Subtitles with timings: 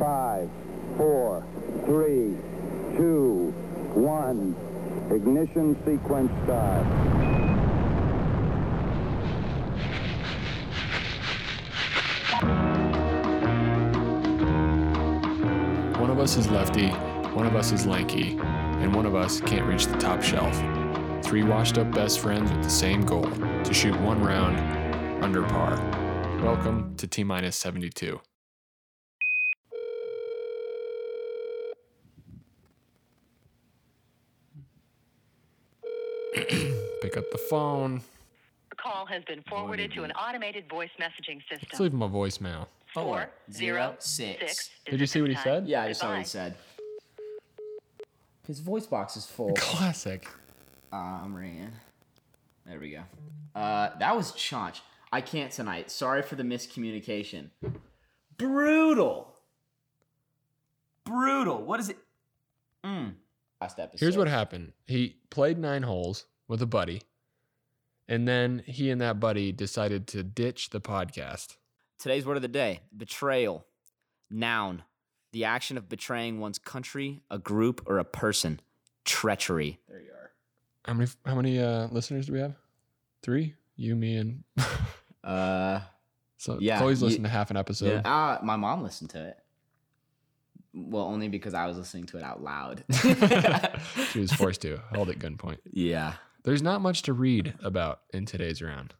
[0.00, 0.48] Five,
[0.96, 1.44] four,
[1.84, 2.34] three,
[2.96, 3.52] two,
[3.92, 4.56] one.
[5.14, 6.86] Ignition sequence start.
[16.00, 16.88] One of us is lefty,
[17.34, 20.56] one of us is lanky, and one of us can't reach the top shelf.
[21.22, 23.30] Three washed up best friends with the same goal
[23.64, 24.58] to shoot one round
[25.22, 25.76] under par.
[26.42, 28.18] Welcome to Tee Minus 72.
[37.10, 38.02] Pick up the phone.
[38.68, 41.66] The call has been forwarded to an automated voice messaging system.
[41.72, 42.68] Let's leave him a voicemail.
[42.94, 44.38] Four zero six.
[44.38, 44.56] six.
[44.56, 44.70] six.
[44.88, 45.66] Did you see what he said?
[45.66, 46.54] Yeah, I just saw what he said.
[48.46, 49.54] His voice box is full.
[49.54, 50.28] Classic.
[50.92, 51.72] Um, ran.
[52.64, 53.02] There we go.
[53.56, 54.80] Uh, that was chaunch.
[55.10, 55.90] I can't tonight.
[55.90, 57.50] Sorry for the miscommunication.
[58.36, 59.34] Brutal.
[61.02, 61.60] Brutal.
[61.60, 61.98] What is it?
[62.84, 63.14] Mm.
[63.60, 63.98] Last episode.
[63.98, 64.74] Here's what happened.
[64.86, 67.00] He played nine holes with a buddy,
[68.08, 71.56] and then he and that buddy decided to ditch the podcast.
[71.98, 73.64] Today's word of the day betrayal.
[74.28, 74.82] Noun.
[75.32, 78.60] The action of betraying one's country, a group, or a person.
[79.04, 79.78] Treachery.
[79.88, 80.32] There you are.
[80.84, 82.54] How many how many uh, listeners do we have?
[83.22, 83.54] Three?
[83.76, 84.42] You, me, and
[85.24, 85.80] Uh,
[86.38, 88.02] so Yeah, Chloe's you- listened to half an episode.
[88.04, 88.12] yeah.
[88.40, 89.36] Uh, my mom listened to it.
[90.72, 92.84] Well, only because I was listening to it out loud.
[94.12, 95.58] she was forced to hold at gunpoint.
[95.70, 96.14] yeah.
[96.44, 98.94] There's not much to read about in today's round.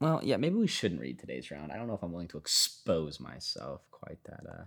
[0.00, 1.72] Well, yeah, maybe we shouldn't read today's round.
[1.72, 4.44] I don't know if I'm willing to expose myself quite that.
[4.48, 4.64] Uh,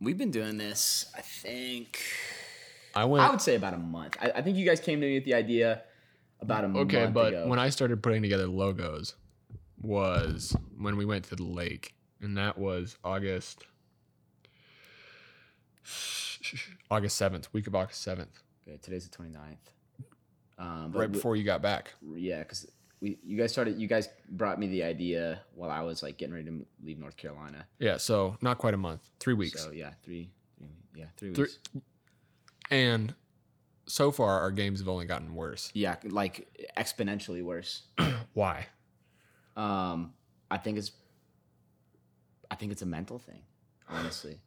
[0.00, 2.00] we've been doing this, I think.
[2.94, 4.16] I went I would say about a month.
[4.20, 5.82] I, I think you guys came to me with the idea
[6.40, 7.48] about a month okay, but ago.
[7.48, 9.16] when I started putting together logos
[9.82, 13.64] was when we went to the lake, and that was August
[16.90, 19.56] August seventh, week of August seventh, Okay, today's the 29th.
[20.58, 21.92] Um, right we- before you got back.
[22.14, 22.66] yeah, because
[23.00, 23.78] we you guys started.
[23.78, 27.16] You guys brought me the idea while I was like getting ready to leave North
[27.16, 27.66] Carolina.
[27.78, 29.62] Yeah, so not quite a month, three weeks.
[29.62, 31.58] So yeah, three, three yeah, three Three- weeks.
[32.70, 33.14] And
[33.86, 35.70] so far, our games have only gotten worse.
[35.74, 37.82] Yeah, like exponentially worse.
[38.32, 38.66] Why?
[39.56, 40.12] Um,
[40.50, 40.90] I think it's,
[42.50, 43.42] I think it's a mental thing.
[43.88, 44.40] Honestly,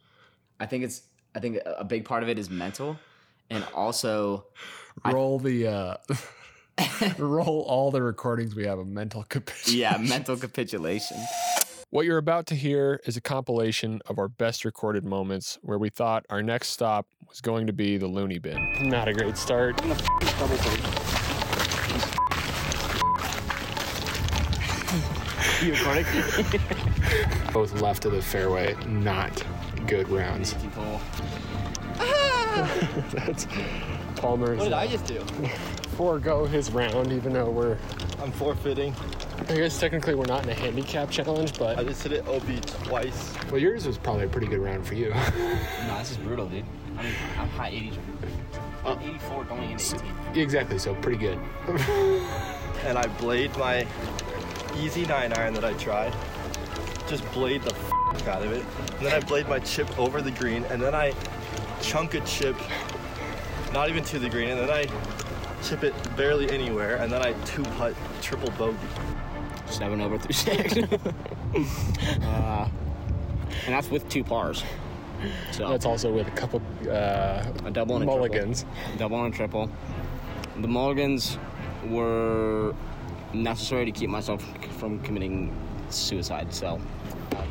[0.60, 1.04] I think it's.
[1.36, 2.98] I think a big part of it is mental,
[3.50, 4.46] and also,
[5.06, 5.96] Roll the uh,
[7.18, 9.80] roll all the recordings we have of mental capitulation.
[9.80, 11.18] yeah, mental capitulation.
[11.90, 15.90] What you're about to hear is a compilation of our best recorded moments where we
[15.90, 18.70] thought our next stop was going to be the loony bin.
[18.82, 19.82] Not a great start.
[25.62, 26.06] You recording?
[27.52, 29.44] Both left of the fairway, not
[29.88, 30.56] good rounds.
[33.12, 33.48] That's
[34.16, 35.24] Palmer's What did I just do?
[35.96, 37.78] forego his round, even though we're.
[38.22, 38.94] I'm forfeiting.
[39.50, 42.28] I guess technically we're not in a handicap challenge, but I but just hit it
[42.28, 43.34] OB twice.
[43.50, 45.14] well, yours was probably a pretty good round for you.
[45.88, 46.66] No, this is brutal, dude.
[46.98, 47.98] I mean, I'm high 80s.
[48.86, 49.96] Uh, 84 going into
[50.32, 50.42] 18.
[50.42, 51.40] exactly, so pretty good.
[52.86, 53.86] And I blade my
[54.78, 56.14] easy 9 iron that I tried.
[57.10, 58.64] Just blade the f- out of it.
[58.98, 60.64] And then I blade my chip over the green.
[60.66, 61.12] And then I
[61.82, 62.56] chunk a chip,
[63.74, 64.50] not even to the green.
[64.50, 64.86] And then I
[65.64, 66.98] chip it barely anywhere.
[66.98, 68.78] And then I two putt triple bogey.
[69.68, 70.78] seven over through six.
[72.24, 72.70] uh,
[73.66, 74.64] and that's with two pars.
[75.52, 78.62] So That's also with a couple uh, a double and a mulligans.
[78.64, 78.98] triple.
[78.98, 79.70] Double and a triple.
[80.62, 81.38] The mulligans
[81.88, 82.74] were
[83.34, 84.44] necessary to keep myself
[84.78, 85.54] from committing
[85.90, 86.54] suicide.
[86.54, 86.80] So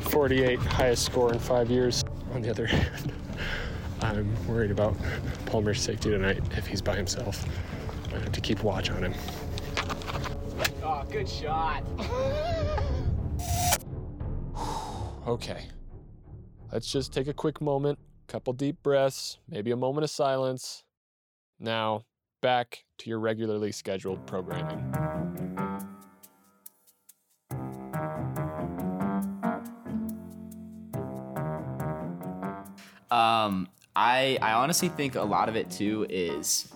[0.01, 2.03] 48 highest score in five years.
[2.33, 3.11] On the other hand,
[4.01, 4.95] I'm worried about
[5.45, 7.45] Palmer's safety tonight if he's by himself.
[8.13, 9.13] I have to keep watch on him.
[10.83, 11.83] Oh, good shot.
[15.27, 15.67] Okay.
[16.71, 20.83] Let's just take a quick moment, couple deep breaths, maybe a moment of silence.
[21.59, 22.05] Now,
[22.41, 24.79] back to your regularly scheduled programming.
[33.11, 36.71] Um, I I honestly think a lot of it too is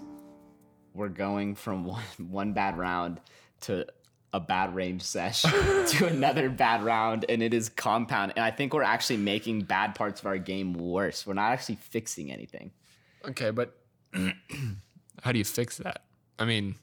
[0.93, 3.19] we're going from one one bad round
[3.61, 3.85] to
[4.33, 5.41] a bad range sesh
[5.87, 8.33] to another bad round, and it is compound.
[8.35, 11.25] And I think we're actually making bad parts of our game worse.
[11.25, 12.71] We're not actually fixing anything.
[13.25, 13.77] Okay, but
[15.21, 16.01] how do you fix that?
[16.39, 16.75] I mean,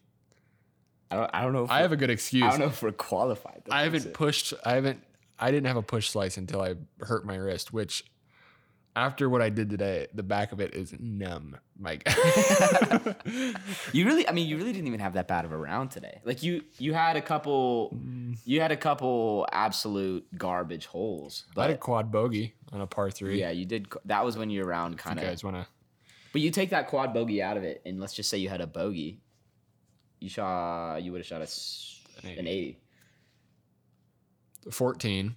[1.11, 1.31] I don't.
[1.35, 1.65] I don't know.
[1.65, 2.45] If I have a good excuse.
[2.45, 3.63] I don't know if we're qualified.
[3.71, 4.15] I haven't it.
[4.15, 4.55] pushed.
[4.65, 5.03] I haven't.
[5.39, 8.05] I didn't have a push slice until I hurt my wrist, which
[8.97, 12.07] After what I did today, the back of it is numb, Mike.
[13.93, 16.21] You really, I mean, you really didn't even have that bad of a round today.
[16.25, 18.37] Like you, you had a couple, mm.
[18.45, 21.45] you had a couple absolute garbage holes.
[21.57, 23.39] I had a quad bogey on a par three.
[23.39, 23.89] yeah, you did.
[24.05, 25.31] That was when your round kind you of.
[25.31, 25.67] guys want to.
[26.33, 28.61] But you take that quad bogey out of it, and let's just say you had
[28.61, 29.21] a bogey.
[30.21, 31.03] You shot.
[31.03, 32.79] You would have shot a An an 80.
[34.71, 35.35] 14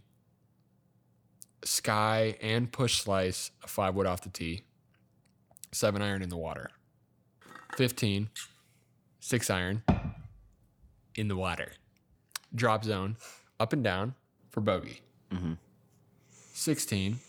[1.64, 4.64] sky and push slice a five wood off the tee
[5.72, 6.70] seven iron in the water
[7.78, 8.30] 15
[9.20, 9.84] six iron
[11.16, 11.72] in the water
[12.54, 13.18] drop zone
[13.60, 14.14] up and down
[14.50, 15.02] for bogey
[16.54, 17.20] 16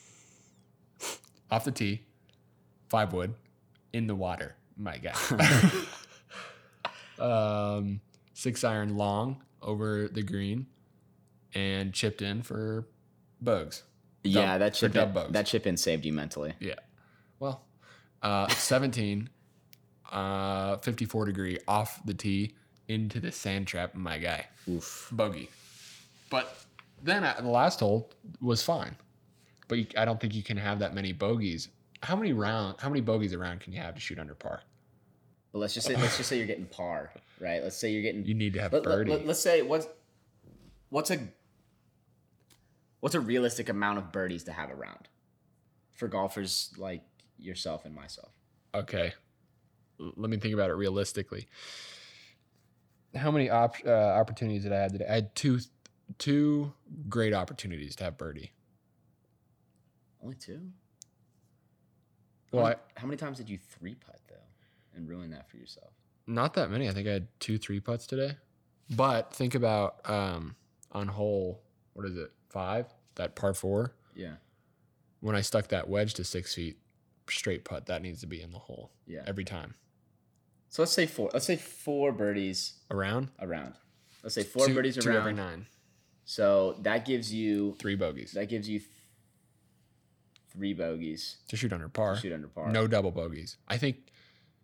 [1.51, 2.03] off the tee
[2.89, 3.35] five wood
[3.93, 5.17] in the water my god
[7.19, 8.01] um
[8.35, 10.67] six iron long over the green
[11.55, 12.87] and chipped in for
[13.41, 13.85] bugs.
[14.25, 16.55] Yeah, that chip in, that chip in saved you mentally.
[16.59, 16.75] Yeah.
[17.39, 17.65] Well,
[18.23, 19.29] uh, 17,
[20.11, 22.55] uh, 54 degree off the tee
[22.89, 23.95] into the sand trap.
[23.95, 24.47] My guy.
[24.69, 25.09] Oof.
[25.13, 25.51] Bogey.
[26.31, 26.65] But
[27.03, 28.11] then at the last hole
[28.41, 28.97] was fine.
[29.69, 31.69] But you, I don't think you can have that many bogeys.
[32.03, 32.77] How many round?
[32.79, 34.63] How many bogeys around can you have to shoot under par?
[35.53, 37.63] But let's just say let's just say you're getting par, right?
[37.63, 38.25] Let's say you're getting.
[38.25, 39.13] You need to have let, birdie.
[39.13, 39.87] Let, us say what's
[40.91, 41.19] what's a
[43.05, 45.09] what's a realistic amount of birdies to have around
[45.93, 47.03] for golfers like
[47.39, 48.33] yourself and myself.
[48.75, 49.13] Okay.
[49.99, 51.47] Let me think about it realistically.
[53.15, 55.05] How many op- uh, opportunities did I have today?
[55.07, 55.61] I had two,
[56.17, 56.73] two
[57.11, 58.53] great opportunities to have birdie.
[60.23, 60.63] Only two.
[62.53, 65.51] Well, how, I, many, how many times did you three putt though, and ruin that
[65.51, 65.91] for yourself?
[66.27, 66.89] not that many.
[66.89, 68.39] I think I had two three putts today.
[68.97, 70.57] But think about um,
[70.91, 71.64] on hole,
[71.95, 72.87] what is it, five?
[73.17, 73.95] That par four.
[74.15, 74.35] Yeah,
[75.21, 76.79] When I stuck that wedge to six feet,
[77.29, 79.23] straight putt, that needs to be in the hole yeah.
[79.27, 79.75] every time.
[80.69, 81.31] So let's say four.
[81.33, 83.31] Let's say four birdies Around?
[83.41, 83.75] around.
[84.23, 85.17] Let's say four two, birdies two around.
[85.19, 85.67] every nine.
[86.25, 88.91] So that gives you Three bogeys that gives you th-
[90.53, 92.17] three bogeys to shoot under par.
[92.17, 92.71] shoot under par.
[92.71, 93.57] No double bogeys.
[93.69, 93.97] I think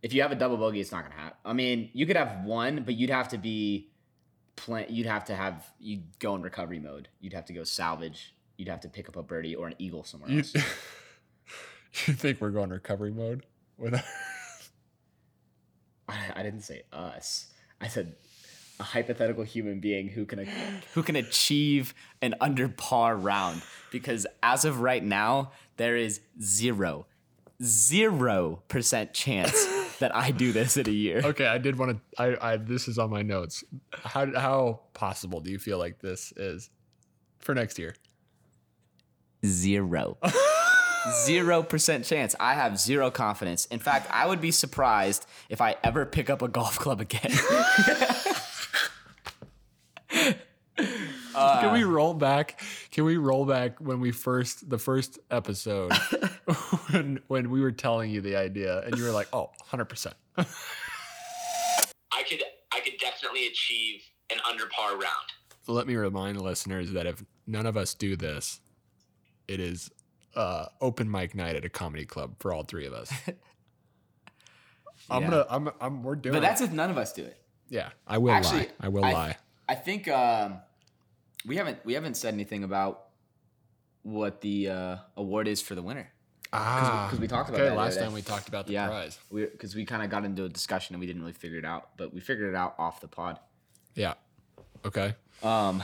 [0.03, 1.39] If you have a double bogey, it's not gonna happen.
[1.45, 3.91] I mean, you could have one, but you'd have to be
[4.61, 4.87] plan.
[4.89, 7.09] You'd have to have you go in recovery mode.
[7.21, 8.35] You'd have to go salvage.
[8.57, 10.55] You'd have to pick up a birdie or an eagle somewhere You, else.
[12.07, 13.47] you think we're going recovery mode
[13.79, 13.95] with
[16.09, 17.47] I, I didn't say us.
[17.81, 18.15] I said
[18.79, 20.47] a hypothetical human being who can
[20.95, 23.63] who can achieve an under par round.
[23.91, 27.07] Because as of right now, there is zero,
[27.63, 29.67] zero percent chance
[30.01, 31.23] that I do this in a year.
[31.25, 32.23] Okay, I did want to.
[32.23, 33.63] I, I this is on my notes.
[33.93, 36.71] How how possible do you feel like this is
[37.39, 37.95] for next year?
[39.47, 40.19] Zero.
[41.25, 42.35] Zero percent chance.
[42.39, 43.65] I have zero confidence.
[43.67, 47.31] In fact, I would be surprised if I ever pick up a golf club again.
[51.33, 51.89] Can we uh.
[51.89, 52.61] roll back?
[52.91, 55.93] Can we roll back when we first the first episode
[56.93, 62.23] when when we were telling you the idea and you were like, "Oh, 100%." I
[62.29, 62.43] could
[62.73, 65.05] I could definitely achieve an under par round.
[65.67, 68.61] Let me remind listeners that if none of us do this,
[69.49, 69.91] it is
[70.35, 73.13] uh, open mic night at a comedy club for all three of us.
[75.11, 75.31] I'm Yeah.
[75.31, 75.47] gonna.
[75.49, 75.71] I'm.
[75.81, 76.03] I'm.
[76.03, 76.35] We're doing.
[76.35, 76.65] but that's it.
[76.65, 77.37] if none of us do it.
[77.69, 78.69] Yeah, I will Actually, lie.
[78.81, 79.37] I will I, lie.
[79.69, 80.59] I think um,
[81.47, 83.07] we haven't we haven't said anything about
[84.03, 86.11] what the uh, award is for the winner.
[86.53, 89.19] Ah, 'cause we talked about okay, that last time we talked about the yeah, prize.
[89.31, 91.65] we because we kind of got into a discussion and we didn't really figure it
[91.65, 93.39] out, but we figured it out off the pod.
[93.95, 94.15] Yeah.
[94.85, 95.15] Okay.
[95.43, 95.83] Um,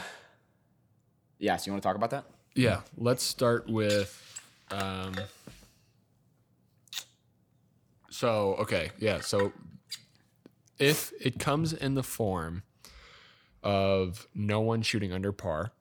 [1.39, 1.57] yeah.
[1.57, 2.25] So you want to talk about that?
[2.55, 2.81] Yeah.
[2.97, 4.23] Let's start with.
[4.71, 5.15] Um,
[8.11, 9.21] so okay, yeah.
[9.21, 9.53] So
[10.79, 12.63] if it comes in the form
[13.63, 15.73] of no one shooting under par,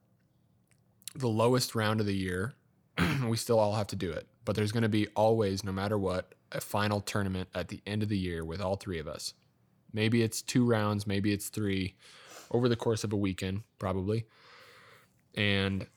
[1.15, 2.53] the lowest round of the year,
[3.27, 4.27] we still all have to do it.
[4.45, 8.03] But there's going to be always, no matter what, a final tournament at the end
[8.03, 9.33] of the year with all three of us.
[9.91, 11.95] Maybe it's two rounds, maybe it's three
[12.51, 14.25] over the course of a weekend, probably.
[15.33, 15.87] And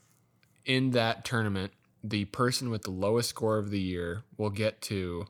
[0.64, 5.26] in that tournament, the person with the lowest score of the year will get to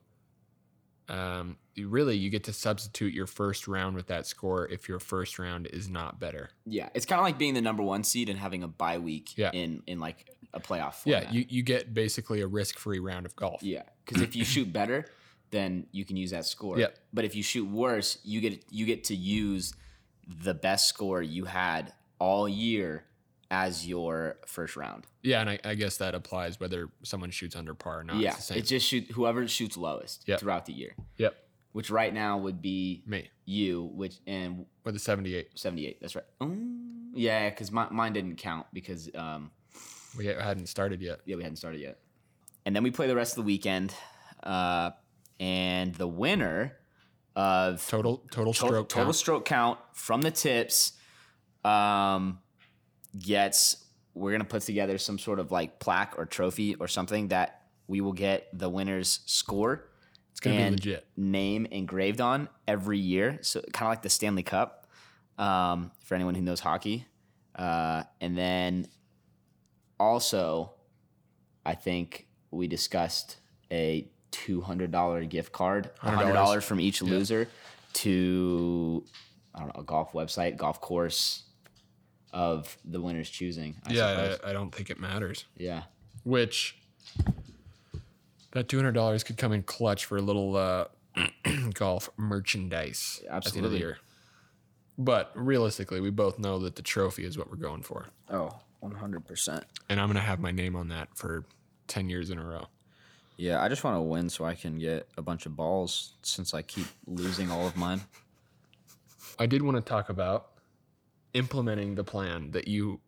[1.08, 5.38] um, really you get to substitute your first round with that score if your first
[5.38, 6.50] round is not better.
[6.66, 9.36] Yeah, it's kind of like being the number one seed and having a bye week
[9.36, 9.50] Yeah.
[9.52, 10.96] in in like a playoff.
[11.04, 13.62] Yeah, you, you get basically a risk free round of golf.
[13.62, 15.04] Yeah, because if you shoot better,
[15.50, 16.78] then you can use that score.
[16.78, 16.88] Yeah.
[17.12, 19.74] But if you shoot worse, you get you get to use
[20.26, 23.04] the best score you had all year
[23.50, 25.06] as your first round.
[25.22, 28.16] Yeah, and I, I guess that applies whether someone shoots under par or not.
[28.16, 28.58] yeah, it's the same.
[28.58, 30.40] it just shoot whoever shoots lowest Yep.
[30.40, 31.34] throughout the year, yep,
[31.72, 35.58] which right now would be me you, which and with the 78.
[35.58, 35.98] 78.
[36.00, 36.24] That's right.
[36.42, 39.50] Mm, yeah, because my, mine didn't count because um,
[40.16, 41.20] We hadn't started yet.
[41.26, 41.98] yeah, we hadn't started yet.
[42.64, 43.94] And then we play the rest of the weekend,
[44.42, 44.90] uh,
[45.40, 46.76] and the winner
[47.36, 49.14] of Total total to- stroke total count.
[49.16, 50.92] stroke count from the tips
[51.64, 52.38] um,
[53.18, 53.84] gets.
[54.14, 58.00] We're gonna put together some sort of like plaque or trophy or something that we
[58.00, 59.88] will get the winner's score
[60.32, 61.06] It's gonna be legit.
[61.16, 63.38] name engraved on every year.
[63.42, 64.88] So kind of like the Stanley Cup
[65.38, 67.06] um, for anyone who knows hockey.
[67.54, 68.88] Uh, and then
[70.00, 70.72] also,
[71.64, 73.36] I think we discussed
[73.70, 77.48] a two hundred dollar gift card, hundred dollars from each loser
[77.94, 79.04] to
[79.54, 81.44] I don't know a golf website, golf course
[82.32, 83.76] of the winner's choosing.
[83.86, 84.36] I Yeah.
[84.44, 85.44] I, I don't think it matters.
[85.56, 85.84] yeah.
[86.24, 86.76] Which
[88.52, 90.84] that two hundred dollars could come in clutch for a little uh,
[91.74, 93.70] golf merchandise at the end of Absolutely.
[93.70, 93.98] the year.
[95.00, 98.92] But realistically, we both know that the trophy is what we're going for, Oh, one
[98.92, 99.64] hundred percent.
[99.88, 101.44] and I'm gonna have my name on that for
[101.86, 102.66] ten years in a row.
[103.36, 106.54] Yeah, I just want to win so I can get a bunch of balls since
[106.54, 108.00] I keep losing all of mine.
[109.38, 110.48] I did want to talk about
[111.34, 112.98] implementing the plan that you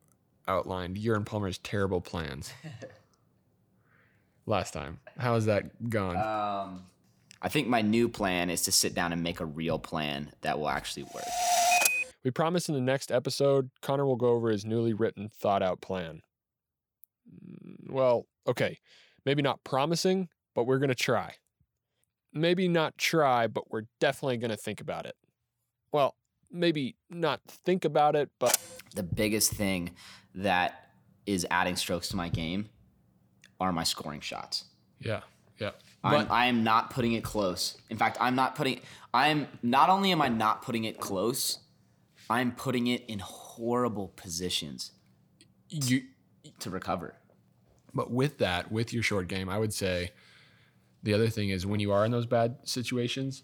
[0.47, 0.99] outlined.
[0.99, 2.53] Your and Palmer's terrible plans
[4.47, 5.01] last time.
[5.19, 6.17] How has that gone?
[6.17, 6.85] Um,
[7.43, 10.59] I think my new plan is to sit down and make a real plan that
[10.59, 11.25] will actually work.
[12.25, 15.81] We promise in the next episode, Connor will go over his newly written, thought out
[15.81, 16.21] plan.
[17.29, 18.79] Mm, Well, okay,
[19.25, 21.35] maybe not promising, but we're going to try.
[22.33, 25.17] Maybe not try, but we're definitely going to think about it.
[25.93, 26.15] Well,
[26.51, 28.59] maybe not think about it, but
[28.95, 29.91] The biggest thing
[30.35, 30.91] that
[31.27, 32.69] is adding strokes to my game
[33.59, 34.65] are my scoring shots.
[35.01, 35.21] yeah,
[35.59, 35.71] yeah.
[36.03, 37.77] I'm, But I am not putting it close.
[37.91, 38.81] In fact, I'm not putting.
[39.13, 41.59] I'm not only am I not putting it close,
[42.31, 44.93] I'm putting it in horrible positions
[45.69, 46.03] you,
[46.61, 47.17] to recover.
[47.93, 50.13] But with that, with your short game, I would say
[51.03, 53.43] the other thing is when you are in those bad situations,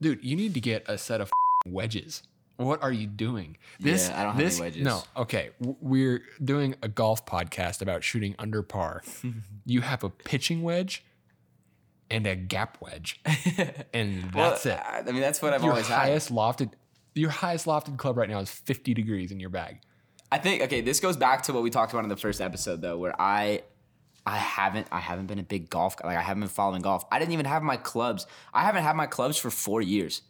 [0.00, 1.30] dude, you need to get a set of
[1.66, 2.22] wedges.
[2.56, 3.56] What are you doing?
[3.78, 4.82] This, Yeah, I don't have any this, wedges.
[4.82, 5.50] No, okay.
[5.60, 9.02] We're doing a golf podcast about shooting under par.
[9.66, 11.04] you have a pitching wedge
[12.10, 13.20] and a gap wedge,
[13.94, 14.78] and that's it.
[14.84, 15.96] I mean, that's what I've Your always had.
[15.96, 16.72] highest lofted,
[17.14, 19.80] your highest lofted club right now is 50 degrees in your bag.
[20.32, 22.80] I think okay, this goes back to what we talked about in the first episode
[22.80, 23.62] though, where I
[24.24, 26.08] I haven't I haven't been a big golf guy.
[26.08, 27.04] Like I haven't been following golf.
[27.10, 28.26] I didn't even have my clubs.
[28.54, 30.22] I haven't had my clubs for four years.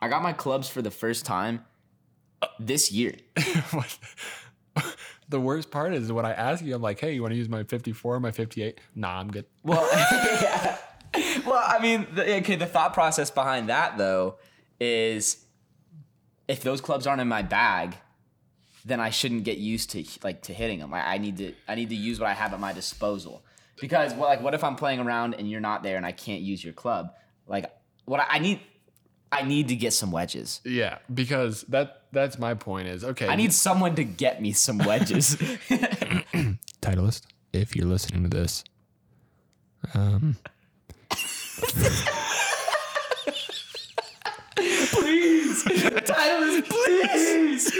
[0.00, 1.64] I got my clubs for the first time
[2.58, 3.14] this year.
[5.28, 7.48] The worst part is when I ask you, I'm like, hey, you want to use
[7.48, 8.80] my 54, my 58?
[8.94, 9.44] Nah, I'm good.
[9.64, 10.78] Well, yeah.
[11.44, 12.54] well, I mean, the, okay.
[12.54, 14.36] The thought process behind that though
[14.78, 15.44] is,
[16.48, 17.96] if those clubs aren't in my bag,
[18.84, 20.94] then I shouldn't get used to like to hitting them.
[20.94, 23.42] I, I need to I need to use what I have at my disposal.
[23.80, 26.40] Because well, like, what if I'm playing around and you're not there and I can't
[26.40, 27.12] use your club?
[27.46, 27.70] Like,
[28.06, 28.60] what I, I need,
[29.30, 30.60] I need to get some wedges.
[30.64, 33.28] Yeah, because that that's my point is okay.
[33.28, 35.36] I need someone to get me some wedges.
[36.80, 37.22] Titleist,
[37.52, 38.64] if you're listening to this,
[39.94, 40.36] um,
[44.92, 45.64] please,
[46.04, 47.72] Tyler, please.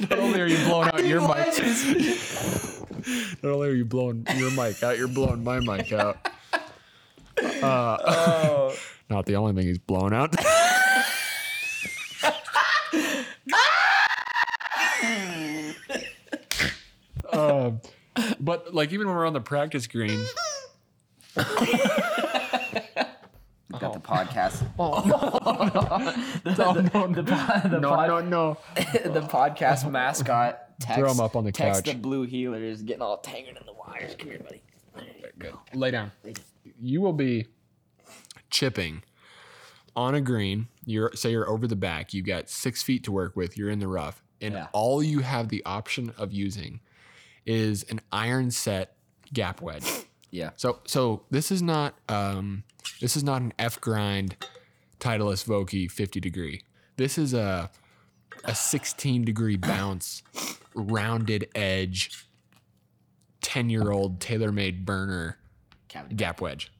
[0.00, 1.36] not only are you blowing out your mic,
[3.42, 6.16] not only are you blowing your mic out, you're blowing my mic out.
[7.62, 8.74] Uh, Oh.
[9.10, 10.34] not the only thing he's blowing out.
[17.32, 17.80] um,
[18.40, 20.24] but like even when we're on the practice green,
[23.70, 24.62] Got the podcast.
[24.78, 25.04] no,
[26.44, 28.56] no, no, no, no, no.
[28.76, 31.94] the podcast mascot text, Throw him up on the text couch.
[31.94, 34.14] the blue heelers getting all tangled in the wires.
[34.18, 34.62] Come here, buddy.
[35.38, 35.54] Good.
[35.74, 36.12] Lay down.
[36.80, 37.46] You will be
[38.50, 39.02] chipping
[39.94, 40.68] on a green.
[40.84, 42.14] You're say you're over the back.
[42.14, 43.56] You got six feet to work with.
[43.58, 44.68] You're in the rough, and Yeah.
[44.72, 46.80] all you have the option of using
[47.44, 48.94] is an iron set
[49.32, 49.84] gap wedge.
[50.30, 50.50] Yeah.
[50.56, 52.64] So so this is not um
[53.00, 54.36] this is not an F grind
[55.00, 56.62] Titleist Vokey 50 degree.
[56.96, 57.70] This is a
[58.44, 60.22] a 16 degree bounce,
[60.74, 62.26] rounded edge,
[63.42, 65.38] 10 year old TaylorMade Burner
[65.88, 66.14] Cavity.
[66.14, 66.72] gap wedge,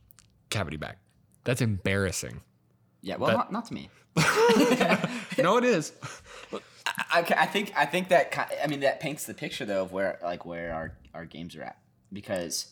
[0.50, 0.98] cavity back.
[1.44, 2.40] That's embarrassing.
[3.00, 3.90] Yeah, well, That- not, not to me.
[5.38, 5.92] no, it is.
[7.10, 10.18] I, I think I think that I mean that paints the picture though of where
[10.22, 11.78] like where our, our games are at
[12.12, 12.66] because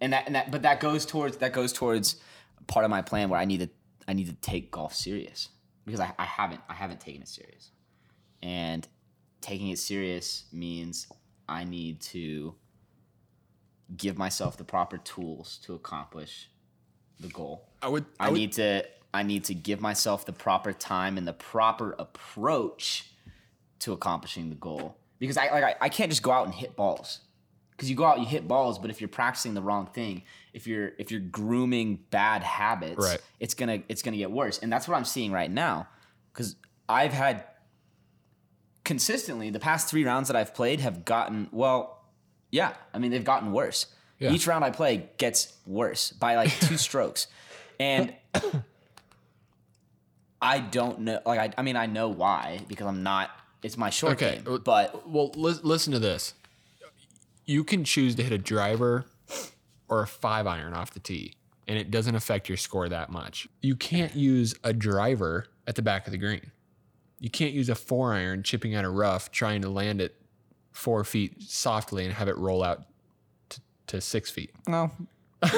[0.00, 2.16] and that and that but that goes towards that goes towards
[2.66, 3.70] part of my plan where I need to
[4.08, 5.48] I need to take golf serious
[5.84, 7.70] because I, I haven't I haven't taken it serious
[8.42, 8.86] and
[9.40, 11.08] taking it serious means
[11.48, 12.54] I need to
[13.96, 16.48] give myself the proper tools to accomplish
[17.20, 17.68] the goal.
[17.82, 18.06] I would.
[18.18, 21.94] I, would- need to I need to give myself the proper time and the proper
[21.98, 23.10] approach
[23.80, 24.96] to accomplishing the goal.
[25.18, 27.20] Because I like I, I can't just go out and hit balls.
[27.72, 30.66] Because you go out, you hit balls, but if you're practicing the wrong thing, if
[30.66, 33.18] you're if you're grooming bad habits, Right.
[33.40, 34.58] it's gonna it's gonna get worse.
[34.58, 35.88] And that's what I'm seeing right now.
[36.32, 36.54] Because
[36.88, 37.44] I've had
[38.84, 42.04] consistently the past three rounds that I've played have gotten well,
[42.50, 42.74] yeah.
[42.94, 43.86] I mean they've gotten worse.
[44.18, 44.30] Yeah.
[44.32, 47.26] Each round I play gets worse by like two strokes.
[47.80, 48.14] And
[50.40, 51.20] I don't know.
[51.24, 53.30] Like, I, I mean, I know why because I'm not.
[53.62, 54.54] It's my short Okay, game.
[54.54, 56.34] uh, But Well, lis- listen to this.
[57.44, 59.06] You can choose to hit a driver
[59.88, 61.34] or a five iron off the tee,
[61.66, 63.48] and it doesn't affect your score that much.
[63.60, 66.50] You can't use a driver at the back of the green.
[67.18, 70.16] You can't use a four iron chipping out a rough, trying to land it
[70.72, 72.84] four feet softly and have it roll out
[73.50, 74.52] to, to six feet.
[74.66, 74.90] no.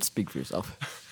[0.00, 1.06] Speak for yourself.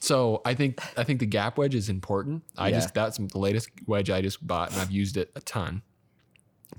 [0.00, 2.42] So I think I think the gap wedge is important.
[2.58, 2.76] I Yeah.
[2.80, 5.82] just that's the latest wedge I just bought and I've used it a ton.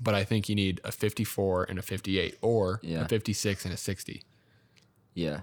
[0.00, 3.02] But I think you need a 54 and a 58 or Yeah.
[3.02, 4.22] a 56 and a 60.
[5.14, 5.40] Yeah.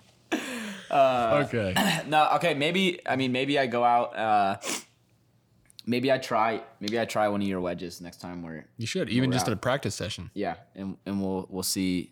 [0.91, 1.73] okay.
[2.07, 2.29] No.
[2.35, 2.53] Okay.
[2.53, 2.99] Maybe.
[3.07, 4.15] I mean, maybe I go out.
[4.17, 4.57] Uh,
[5.85, 6.61] maybe I try.
[6.79, 8.43] Maybe I try one of your wedges next time.
[8.43, 9.49] Where You should even just out.
[9.49, 10.29] at a practice session.
[10.33, 12.11] yeah, and and we'll we'll see.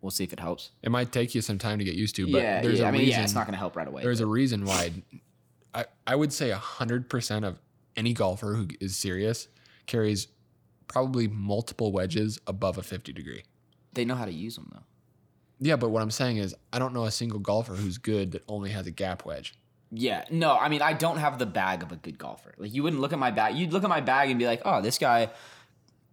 [0.00, 0.70] We'll see if it helps.
[0.82, 2.60] It might take you some time to get used to, but yeah.
[2.60, 2.86] there's yeah.
[2.86, 3.18] a I mean, reason.
[3.20, 3.24] yeah.
[3.24, 4.02] It's not going to help right away.
[4.02, 4.90] there's but- a reason why
[5.72, 7.58] I I would say 100% of
[7.96, 9.46] any golfer who is serious
[9.86, 10.26] carries
[10.92, 13.42] probably multiple wedges above a 50 degree.
[13.94, 14.82] they know how to use them though.
[15.58, 18.42] Yeah, but what I'm saying is I don't know a single golfer who's good that
[18.48, 19.54] only has a gap wedge.
[19.90, 22.54] Yeah, no, I mean I don't have the bag of a good golfer.
[22.58, 23.56] Like you wouldn't look at my bag.
[23.56, 25.30] You'd look at my bag and be like, "Oh, this guy."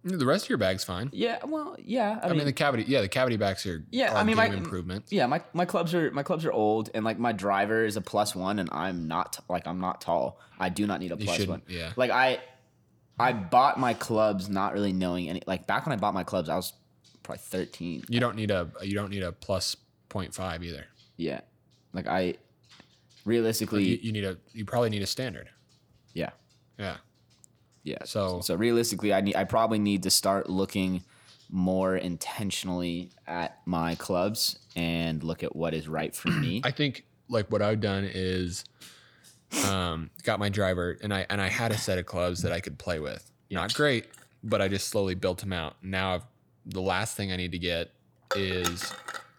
[0.02, 1.10] The rest of your bag's fine.
[1.12, 2.18] Yeah, well, yeah.
[2.22, 4.36] I, I mean, mean, the cavity, yeah, the cavity backs are, Yeah, are I mean,
[4.36, 5.12] my- improvements.
[5.12, 8.00] yeah, my, my clubs are my clubs are old, and like my driver is a
[8.00, 10.38] plus one, and I'm not like I'm not tall.
[10.58, 11.60] I do not need a plus one.
[11.68, 11.92] yeah.
[11.96, 12.38] Like I,
[13.20, 15.42] I bought my clubs not really knowing any.
[15.46, 16.72] Like back when I bought my clubs, I was
[17.22, 18.04] probably 13.
[18.08, 19.76] You don't need a you don't need a plus
[20.08, 20.86] 0.5 either.
[21.16, 21.40] Yeah,
[21.92, 22.34] like I,
[23.24, 25.50] realistically, You, you need a you probably need a standard.
[26.14, 26.30] yeah,
[26.78, 26.96] Yeah.
[27.82, 27.98] yeah.
[28.04, 31.02] So- so realistically, I need I probably need to start looking
[31.52, 36.62] more intentionally at my clubs and look at what is right for me.
[36.64, 38.64] I think like what I've done is
[39.68, 42.60] um got my driver and I and I had a set of clubs that I
[42.60, 43.30] could play with.
[43.50, 44.06] Not great,
[44.44, 45.76] but I just slowly built them out.
[45.82, 46.22] Now I've,
[46.66, 47.90] the last thing I need to get
[48.36, 48.92] is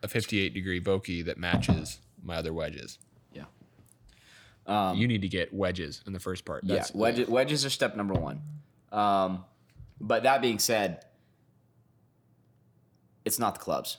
[0.03, 2.97] a 58 degree Vokey that matches my other wedges.
[3.33, 3.43] yeah.
[4.67, 6.63] Um, you need to get wedges in the first part.
[6.65, 8.41] yeah, That's wedges, wedges are step number one.
[8.91, 9.45] Um,
[9.99, 11.05] but that being said,
[13.23, 13.97] it's not the clubs.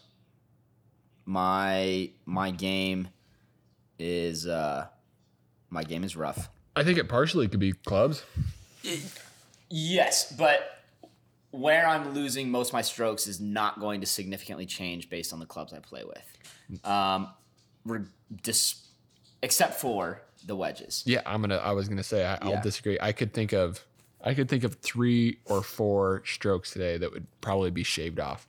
[1.25, 3.09] My my game
[3.99, 4.89] is uh,
[5.73, 6.49] my game is rough.
[6.77, 8.23] I think it partially could be clubs.
[9.71, 10.79] Yes, but
[11.51, 15.41] where I'm losing most of my strokes is not going to significantly change based on
[15.41, 16.85] the clubs I play with.
[16.87, 17.29] Um,
[17.85, 18.05] we're
[18.43, 18.87] dis-
[19.43, 21.03] except for the wedges.
[21.07, 21.57] Yeah, I'm gonna.
[21.57, 22.61] I was gonna say I, I'll Yeah.
[22.63, 22.99] disagree.
[23.01, 23.85] I could think of,
[24.23, 28.47] I could think of three or four strokes today that would probably be shaved off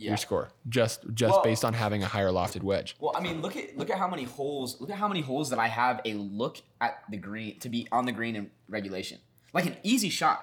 [0.00, 0.10] Yeah.
[0.12, 2.96] your score just just Well- based on having a higher lofted wedge.
[2.98, 4.80] Well, I mean, look at look at how many holes.
[4.80, 7.86] Look at how many holes that I have a look at the green to be
[7.92, 9.18] on the green in regulation,
[9.52, 10.42] like an easy shot,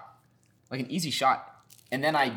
[0.69, 2.33] like an easy shot, and then I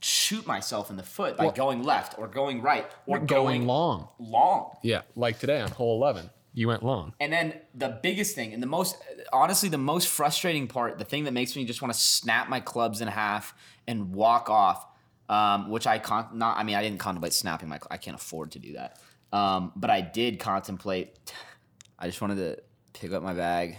[0.00, 3.66] shoot myself in the foot by Well- going left or going right or Going going
[3.66, 4.08] long.
[4.18, 4.76] long.
[4.82, 7.14] Yeah, like today on hole 11, you went long.
[7.18, 8.96] And then the biggest thing, and the most,
[9.32, 12.60] honestly, the most frustrating part, the thing that makes me just want to snap my
[12.60, 13.54] clubs in half
[13.88, 14.86] and walk off,
[15.28, 18.52] um, which I con- not, I mean, I didn't contemplate snapping my, I can't afford
[18.52, 18.98] to do that.
[19.32, 21.18] Um, but I did contemplate.
[21.98, 22.62] I just wanted to
[22.92, 23.78] pick up my bag.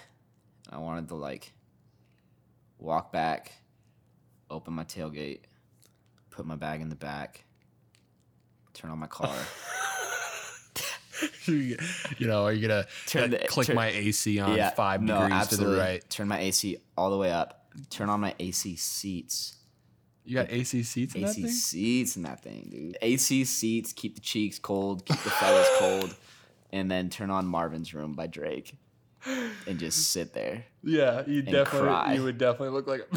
[0.67, 1.53] And I wanted to like
[2.79, 3.51] walk back,
[4.49, 5.41] open my tailgate,
[6.31, 7.45] put my bag in the back,
[8.73, 9.33] turn on my car.
[11.47, 11.77] you
[12.19, 15.65] know, are you gonna Turn the- click turn- my AC on five no, degrees absolutely.
[15.75, 16.10] to the right?
[16.10, 17.65] Turn my AC all the way up.
[17.89, 19.57] Turn on my AC seats.
[20.27, 21.51] You got AC seats in that AC thing?
[21.51, 22.97] seats in that thing, dude.
[23.01, 26.13] AC seats keep the cheeks cold, keep the fellas cold,
[26.73, 28.75] and then turn on Marvin's Room by Drake.
[29.25, 30.65] and just sit there.
[30.83, 32.13] Yeah, you definitely- cry.
[32.13, 33.07] you would definitely look like.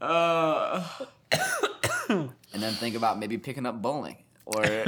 [2.08, 4.84] and then think about maybe picking up bowling or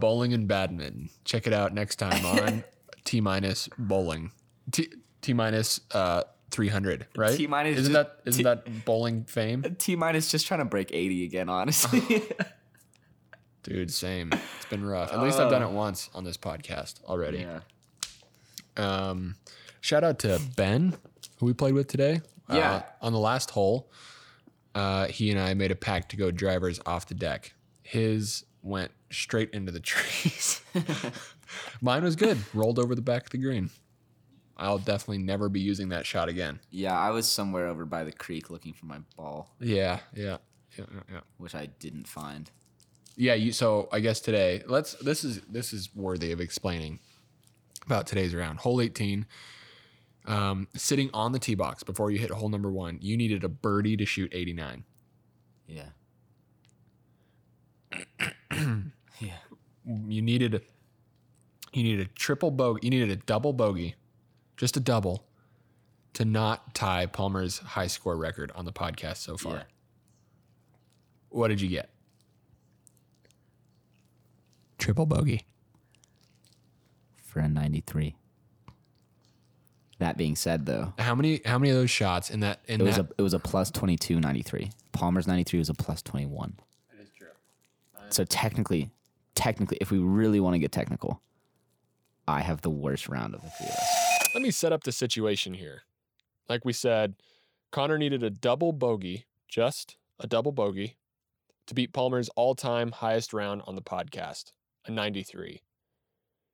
[0.00, 1.10] bowling and badminton.
[1.24, 2.64] Check it out next time on
[3.04, 4.30] T minus bowling.
[4.70, 4.88] T
[5.26, 7.36] T minus uh, three hundred, right?
[7.36, 9.64] T minus Isn't that isn't T- that bowling fame?
[9.76, 12.22] T minus just trying to break 80 again, honestly.
[13.64, 14.30] Dude, same.
[14.32, 15.12] It's been rough.
[15.12, 17.38] At least I've done it once on this podcast already.
[17.38, 17.60] yeah.
[18.76, 19.34] Um,
[19.80, 20.94] shout out to Ben,
[21.40, 22.20] who we played with today.
[22.48, 22.70] Yeah.
[22.70, 23.90] Uh, on the last hole,
[24.76, 27.52] uh, he and I made a pact to go drivers off the deck.
[27.82, 30.60] His went straight into the trees.
[31.80, 32.38] Mine was good.
[32.54, 33.70] Rolled over the back of the green.
[34.56, 36.60] I'll definitely never be using that shot again.
[36.70, 40.38] Yeah, I was somewhere over by the creek looking for my ball, Yeah, yeah,
[40.78, 42.50] yeah, yeah, which I didn't find.
[43.16, 47.00] Yeah, you so I guess today, let's this is this is worthy of explaining
[47.84, 48.58] about today's round.
[48.60, 49.26] Hole 18.
[50.26, 53.48] Um, sitting on the tee box before you hit hole number 1, you needed a
[53.48, 54.82] birdie to shoot 89.
[55.68, 55.82] Yeah.
[59.20, 59.36] yeah.
[59.84, 60.60] You needed a
[61.72, 63.94] you needed a triple bogey, you needed a double bogey,
[64.56, 65.24] just a double
[66.14, 69.54] to not tie Palmer's high score record on the podcast so far.
[69.54, 69.62] Yeah.
[71.28, 71.90] What did you get?
[74.78, 75.42] Triple bogey.
[77.22, 78.16] For a 93.
[79.98, 82.84] That being said, though, How many how many of those shots in that in it
[82.84, 84.70] was that a it was a plus 22 93.
[84.92, 86.54] Palmer's 93 was a plus 21.
[86.90, 87.28] That is true.
[88.10, 88.90] So technically,
[89.34, 91.22] technically, if we really want to get technical,
[92.28, 94.05] I have the worst round of the three of us.
[94.36, 95.84] Let me set up the situation here.
[96.46, 97.14] Like we said,
[97.72, 100.98] Connor needed a double bogey, just a double bogey,
[101.66, 104.52] to beat Palmer's all time highest round on the podcast,
[104.84, 105.62] a 93.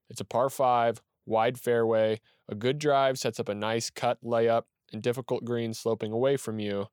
[0.09, 2.21] It's a par five, wide fairway.
[2.49, 6.61] A good drive sets up a nice cut layup and difficult green sloping away from
[6.61, 6.87] you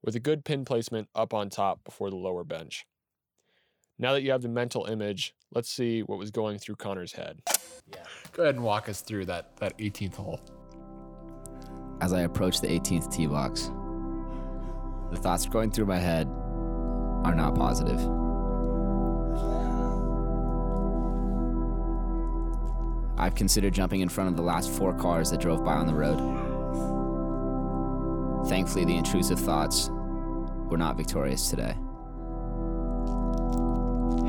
[0.00, 2.86] with a good pin placement up on top before the lower bench.
[3.98, 7.40] Now that you have the mental image, let's see what was going through Connor's head.
[7.92, 8.02] Yeah.
[8.32, 10.40] Go ahead and walk us through that, that 18th hole.
[12.00, 13.70] As I approach the 18th tee box,
[15.10, 16.26] the thoughts going through my head
[17.24, 18.00] are not positive.
[23.18, 25.94] I've considered jumping in front of the last four cars that drove by on the
[25.94, 26.18] road.
[28.48, 29.88] Thankfully, the intrusive thoughts
[30.68, 31.74] were not victorious today.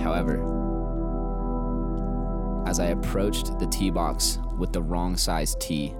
[0.01, 0.56] However,
[2.67, 5.95] as I approached the tee box with the wrong size tee,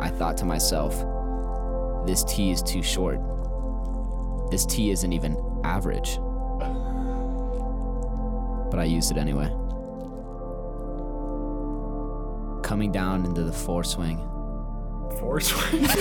[0.00, 0.96] I thought to myself,
[2.08, 3.20] this tee is too short.
[4.50, 6.18] This tee isn't even average.
[8.68, 9.46] But I used it anyway.
[12.64, 14.18] Coming down into the four swing.
[15.20, 15.84] Four swing.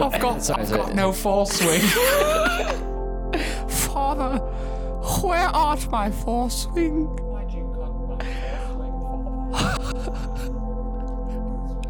[0.00, 1.82] I've got, I've got no four swing.
[3.68, 4.40] Father,
[5.22, 7.18] where art my four swing?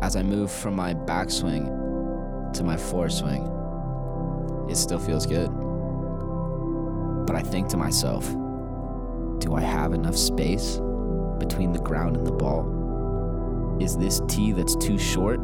[0.00, 1.66] As I move from my backswing
[2.52, 3.44] to my foreswing,
[4.70, 5.50] it still feels good.
[7.26, 8.26] But I think to myself,
[9.40, 10.80] do I have enough space
[11.38, 13.76] between the ground and the ball?
[13.80, 15.40] Is this tee that's too short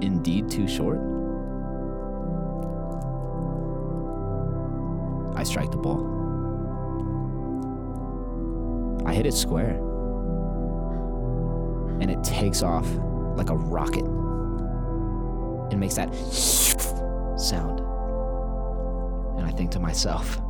[0.00, 1.00] indeed too short?
[5.36, 6.15] I strike the ball.
[9.06, 9.70] I hit it square.
[12.00, 12.86] And it takes off
[13.36, 14.04] like a rocket.
[15.72, 16.12] It makes that
[17.38, 17.80] sound.
[19.38, 20.40] And I think to myself,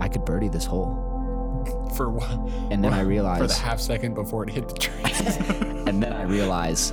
[0.00, 1.04] I could birdie this hole.
[1.96, 2.30] For what?
[2.72, 3.02] And then I
[3.38, 5.36] For the half second before it hit the trees.
[5.86, 6.90] and then I realize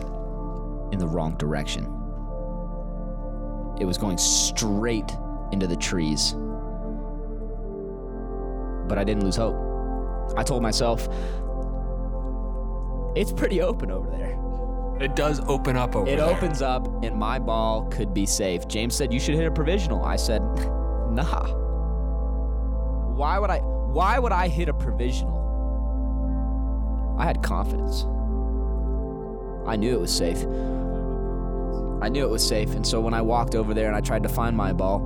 [0.91, 1.85] in the wrong direction.
[3.79, 5.11] It was going straight
[5.51, 6.33] into the trees.
[8.87, 9.64] But I didn't lose hope.
[10.35, 11.07] I told myself,
[13.15, 14.37] it's pretty open over there.
[15.01, 16.15] it does open up over there.
[16.15, 16.29] It there.
[16.29, 18.67] opens up, and my ball could be safe.
[18.67, 20.03] James said, You should hit a provisional.
[20.03, 20.41] I said,
[21.11, 21.47] Nah.
[23.15, 23.59] Why would I?
[23.59, 25.43] Why would I hit a provisional?
[27.17, 28.03] I had confidence.
[29.65, 30.43] I knew it was safe.
[32.01, 34.23] I knew it was safe, and so when I walked over there and I tried
[34.23, 34.99] to find my ball,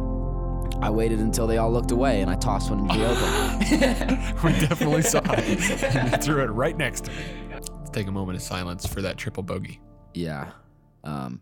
[0.81, 4.43] I waited until they all looked away and I tossed one into the open.
[4.43, 6.11] we definitely saw it.
[6.11, 7.23] You threw it right next to me.
[7.51, 9.79] Let's take a moment of silence for that triple bogey.
[10.13, 10.51] Yeah.
[11.03, 11.41] Um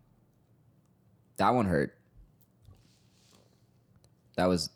[1.38, 1.98] that one hurt.
[4.36, 4.72] That was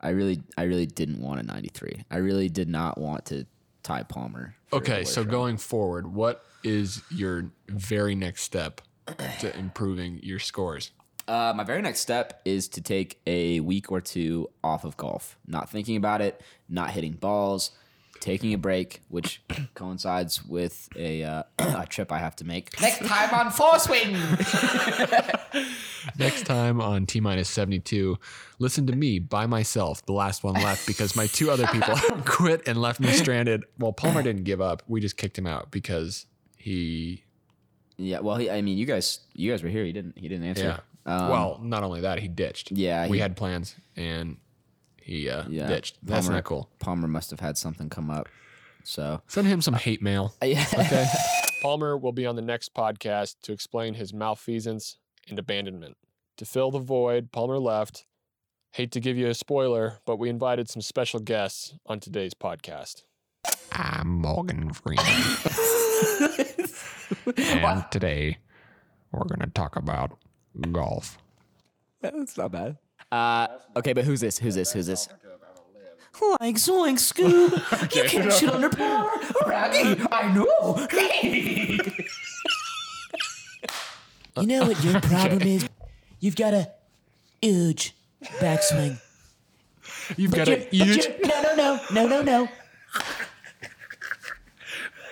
[0.00, 2.04] I really, I really didn't want a 93.
[2.10, 3.46] I really did not want to
[3.82, 4.54] tie Palmer.
[4.72, 8.80] Okay, so going forward, what is your very next step
[9.40, 10.92] to improving your scores?
[11.28, 15.36] Uh, my very next step is to take a week or two off of golf,
[15.46, 17.72] not thinking about it, not hitting balls,
[18.20, 19.42] taking a break, which
[19.74, 24.16] coincides with a, uh, a trip I have to make next time on Four Swing.
[26.18, 28.18] Next time on Tee Minus 72,
[28.58, 32.66] listen to me by myself, the last one left, because my two other people quit
[32.66, 33.64] and left me stranded.
[33.78, 34.82] Well, Palmer didn't give up.
[34.88, 37.24] We just kicked him out because he,
[37.98, 39.84] yeah, well, he, I mean, you guys, you guys were here.
[39.84, 40.64] He didn't, he didn't answer.
[40.64, 40.80] yeah.
[41.08, 42.70] Um, well, not only that, he ditched.
[42.72, 44.36] Yeah, We he- had plans and
[45.00, 45.98] he uh, yeah, ditched.
[46.02, 46.70] That's Palmer- not cool.
[46.78, 48.28] Palmer must have had something come up.
[48.84, 50.34] So Send him some hate mail.
[50.42, 51.06] yeah, Okay.
[51.62, 54.96] Palmer will be on the next podcast to explain his malfeasance
[55.28, 55.96] and abandonment.
[56.36, 58.04] To fill the void, Palmer left.
[58.72, 63.02] Hate to give you a spoiler, but we invited some special guests on today's podcast.
[63.72, 65.04] I'm Morgan Freeman.
[67.36, 68.38] and today
[69.10, 70.18] we're going to talk about
[70.72, 71.18] golf.
[72.00, 72.76] That's not bad.
[73.10, 74.38] Uh, okay, but who's this?
[74.38, 74.72] Who's this?
[74.72, 75.08] Who's this?
[76.40, 77.52] Like zoink scoop,
[77.94, 79.08] you can't shit under par.
[79.46, 80.86] Raggy, I know.
[84.40, 85.68] You know what your problem is?
[86.20, 86.70] You've got a
[87.40, 87.94] huge
[88.40, 88.98] backswing.
[90.16, 91.04] You've got Your- a but huge.
[91.06, 92.48] your- no, no, no, no, no, no.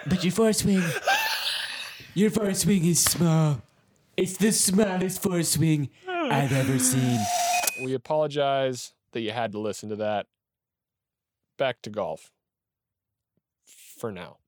[0.08, 0.82] But your foreswing,
[2.14, 3.60] your foreswing is small.
[4.16, 7.18] It's the smallest foreswing I've ever seen.
[7.84, 10.28] We apologize that you had to listen to that.
[11.58, 12.30] Back to golf.
[13.66, 14.38] For now.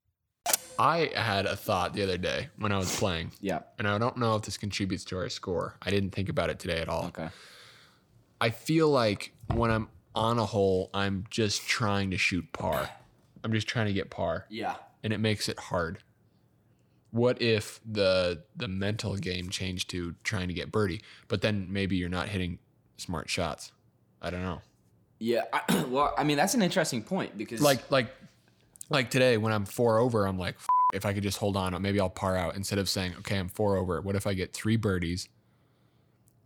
[0.78, 3.61] I had a thought the other day when I was playing, Yeah.
[3.78, 5.74] and I don't know if this contributes to our score.
[5.83, 7.04] I didn't think about it today at all.
[7.09, 7.28] Okay.
[8.40, 12.88] I feel like when I'm on a hole, I'm just trying to shoot par.
[13.44, 14.76] I'm just trying to get par, Yeah.
[15.02, 15.98] and it makes it hard.
[17.10, 21.96] What if the the mental game changed to trying to get birdie, but then maybe
[21.96, 22.58] you're not hitting
[22.96, 23.72] smart shots?
[24.20, 24.60] I don't know.
[25.18, 25.44] Yeah.
[25.52, 28.08] I, well, I mean, that's an interesting point because Like like
[28.90, 31.80] like today when I'm four over, I'm like, "F- if I could just hold on,
[31.82, 34.00] maybe I'll par out instead of saying, okay, I'm four over.
[34.00, 35.28] What if I get three birdies?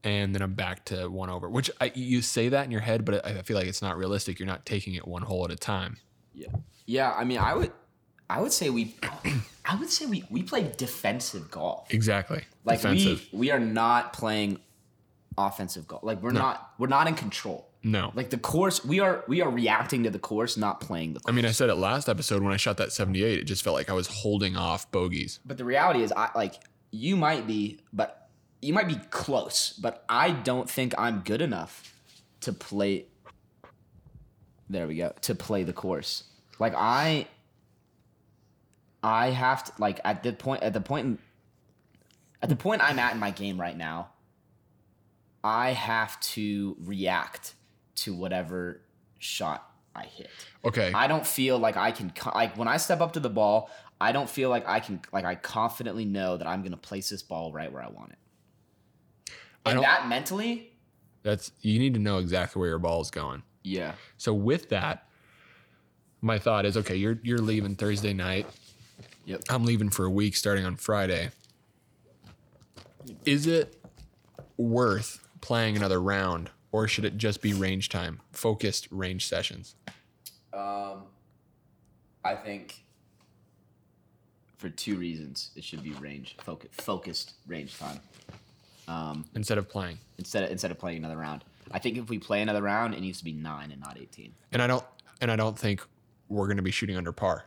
[0.05, 3.05] And then I'm back to one over, which I, you say that in your head,
[3.05, 4.41] but I feel like it's not realistic.
[4.41, 5.97] You're not taking it one hole at a time.
[6.35, 6.49] Yeah.
[6.87, 7.13] Yeah.
[7.13, 7.71] I mean, I would,
[8.33, 8.95] I would say we,
[9.65, 11.93] I would say we we play defensive golf.
[11.93, 12.45] Exactly.
[12.65, 13.29] Like Defensive.
[13.33, 14.59] we we are not playing
[15.37, 16.03] offensive golf.
[16.03, 17.69] Like we're not we're not in control.
[17.83, 18.11] no.
[18.15, 21.31] Like the course, we are we are reacting to the course, not playing the course.
[21.33, 23.75] I mean, I said it last episode when I shot that 78, it just felt
[23.75, 25.41] like I was holding off bogeys.
[25.45, 26.55] But the reality is, I like
[26.91, 28.29] you might be, but
[28.63, 31.93] you might be close, but I don't think I'm good enough
[32.43, 33.07] to play.
[34.71, 35.13] There we go.
[35.23, 36.25] To play the course,
[36.59, 37.27] like I,
[39.03, 41.21] I have to like at the point at the point
[42.41, 44.11] at the point I'm at in my game right now.
[45.45, 47.55] I have to react
[47.97, 48.81] to whatever
[49.19, 50.31] shot I hit.
[50.65, 50.93] Okay.
[50.95, 53.71] I don't feel like I can like when I step up to the ball.
[54.01, 57.23] I don't feel like I can like I confidently know that I'm gonna place this
[57.23, 58.19] ball right where I want it.
[59.65, 60.73] I And don't- that mentally,
[61.23, 63.43] That's you need to know exactly where your ball is going.
[63.63, 65.07] yeah, So with that,
[66.21, 68.47] my thought is okay, you're you're leaving Thursday night.
[69.25, 69.43] Yep.
[69.49, 71.31] I'm leaving for a week starting on Friday.
[73.25, 73.77] Is it
[74.57, 79.75] worth playing another round or should it just be range time, focused range sessions?
[80.53, 81.05] Um,
[82.25, 82.83] I think
[84.57, 88.01] for two reasons it should be range focus, focused range time.
[88.89, 89.99] Um, instead of playing?
[90.19, 91.45] instead of instead of playing another round.
[91.71, 94.35] I think if we play another round, it needs to be nine and not eighteen.
[94.53, 94.85] And I don't
[95.21, 95.83] and I don't think
[96.29, 97.45] we're going to be shooting under par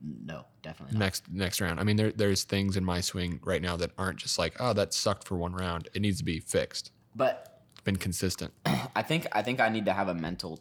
[0.00, 1.04] No, definitely not.
[1.04, 1.80] next next round.
[1.80, 4.72] I mean there there's things in my swing right now that aren't just like, "Oh,
[4.74, 6.92] that sucked for one round." It needs to be fixed.
[7.16, 8.52] But it's Been consistent.
[8.94, 10.60] I think I think I need to have a mental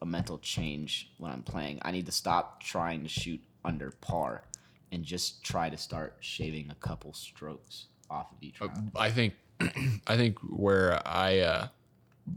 [0.00, 1.80] a mental change when I'm playing.
[1.82, 4.44] I need to stop trying to shoot under par
[4.92, 8.92] and just try to start shaving a couple strokes off of each round.
[8.94, 9.34] I think
[10.06, 11.68] I think where I uh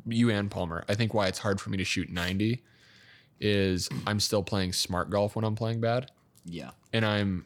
[0.08, 2.64] you and Palmer, I think why it's hard for me to shoot 90
[3.40, 6.12] is I'm still playing smart golf when I'm playing bad
[6.50, 6.72] Yeah.
[6.94, 7.46] and I'm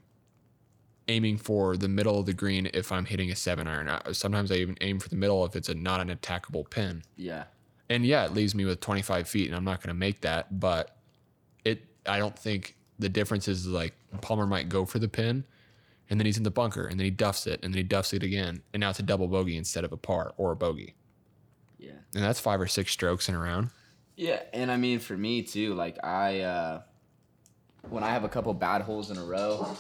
[1.10, 3.90] aiming for the middle of the green if I'm hitting a 7 iron.
[4.14, 7.04] Sometimes I even aim for the middle if it's a not an attackable pin.
[7.18, 7.44] Yeah.
[7.90, 10.60] And yeah, it leaves me with 25 feet and I'm not going to make that,
[10.60, 10.96] but
[11.66, 15.44] it I don't think the difference is like Palmer might go for the pin
[16.10, 18.14] and then he's in the bunker and then he duffs it and then he duffs
[18.14, 20.96] it again and now it's a double bogey instead of a par or a bogey.
[21.78, 21.92] Yeah.
[22.16, 23.72] And that's five or six strokes in a round.
[24.16, 26.82] Yeah, and I mean for me too, like I uh
[27.90, 29.76] when I have a couple bad holes in a row,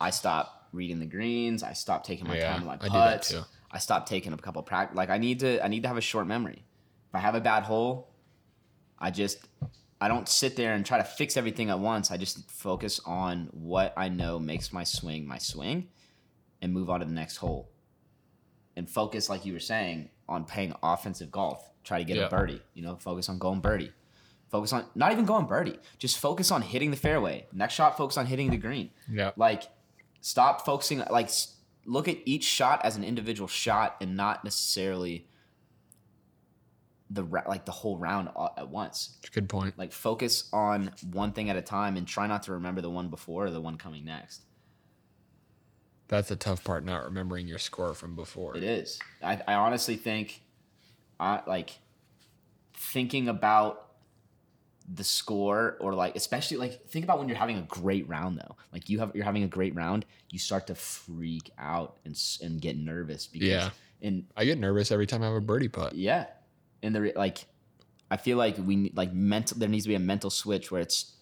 [0.00, 2.92] I stop reading the greens, I stop taking my Yeah, time with I my do
[2.92, 3.30] that putts.
[3.30, 3.42] too.
[3.70, 6.00] I stop taking a couple practice like I need to I need to have a
[6.02, 6.64] short memory.
[7.08, 8.10] If I have a bad hole,
[8.98, 9.38] I just
[10.00, 12.10] I don't sit there and try to fix everything at once.
[12.10, 15.88] I just focus on what I know makes my swing my swing
[16.62, 17.70] and move on to the next hole.
[18.76, 21.70] And focus, like you were saying, on playing offensive golf.
[21.82, 22.26] Try to get Yeah.
[22.26, 22.60] a birdie.
[22.74, 23.92] You know, focus on going birdie.
[24.50, 25.78] Focus on not even going birdie.
[25.98, 27.46] Just focus on hitting the fairway.
[27.52, 28.90] Next shot, focus on hitting the green.
[29.10, 29.32] Yeah.
[29.36, 29.64] Like,
[30.20, 31.02] stop focusing.
[31.10, 31.30] Like,
[31.84, 35.28] look at each shot as an individual shot and not necessarily
[37.10, 39.18] the like the whole round at once.
[39.32, 39.76] Good point.
[39.76, 43.08] Like, focus on one thing at a time and try not to remember the one
[43.08, 44.42] before or the one coming next.
[46.08, 48.56] That's the tough part, not remembering your score from before.
[48.56, 49.00] It is.
[49.20, 50.40] I, I honestly think,
[51.18, 51.70] I like
[52.74, 53.85] thinking about
[54.94, 58.56] the score or like especially like think about when you're having a great round though.
[58.72, 62.60] Like you have you're having a great round, you start to freak out and and
[62.60, 63.70] get nervous because Yeah.
[64.02, 65.94] and I get nervous every time I have a birdie putt.
[65.94, 66.26] yeah,
[66.82, 67.46] and there like
[68.10, 70.80] I feel like we need like mental there needs to be a mental switch where
[70.82, 71.14] it's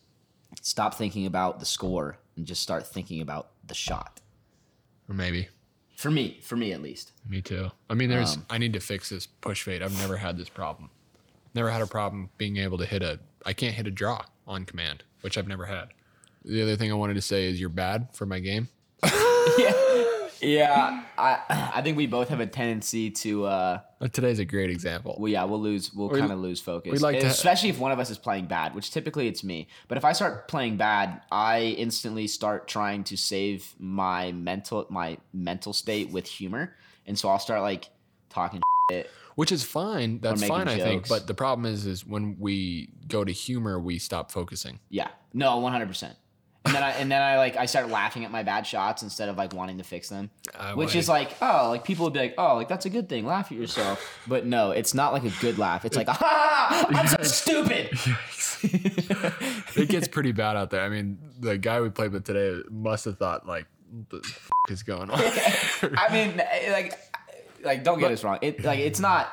[0.60, 4.20] stop thinking about the score and just start thinking about the shot.
[5.08, 5.48] Or maybe.
[5.96, 7.12] For me, for me at least.
[7.28, 7.70] Me too.
[7.88, 8.34] I mean, there's.
[8.36, 9.80] Um, I need to fix this push fade.
[9.82, 10.90] I've never had this problem.
[11.54, 13.20] Never had a problem being able to hit a.
[13.44, 15.88] I can't hit a draw on command, which I've never had.
[16.44, 18.68] The other thing I wanted to say is you're bad for my game.
[20.40, 23.80] Yeah, I I think we both have a tendency to uh
[24.12, 25.16] Today's a great example.
[25.18, 26.92] well yeah, we'll lose we'll kind of lose focus.
[26.92, 29.68] we'd like to- especially if one of us is playing bad, which typically it's me.
[29.88, 35.16] But if I start playing bad, I instantly start trying to save my mental my
[35.32, 36.76] mental state with humor.
[37.06, 37.88] And so I'll start like
[38.28, 39.10] talking shit.
[39.34, 40.20] Which is fine.
[40.20, 41.08] That's fine, I think.
[41.08, 44.80] But the problem is, is when we go to humor, we stop focusing.
[44.88, 45.08] Yeah.
[45.32, 46.14] No, 100%.
[46.66, 49.28] And then I and then I like I start laughing at my bad shots instead
[49.28, 50.30] of like wanting to fix them.
[50.54, 52.90] Uh, Which well, is like, oh, like people would be like, oh, like that's a
[52.90, 53.26] good thing.
[53.26, 54.18] Laugh at yourself.
[54.26, 55.84] But no, it's not like a good laugh.
[55.84, 57.90] It's like, ah, I'm so stupid.
[59.76, 60.80] it gets pretty bad out there.
[60.80, 63.66] I mean, the guy we played with today must have thought like,
[64.08, 65.20] the f- is going on?"
[65.98, 66.38] I mean,
[66.72, 66.98] like,
[67.64, 68.38] like don't get us wrong.
[68.42, 69.32] It like it's not,